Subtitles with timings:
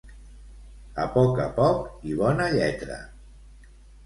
[1.03, 2.99] A poc a poc i bona lletra